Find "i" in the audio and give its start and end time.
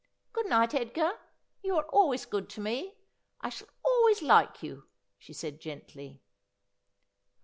3.39-3.49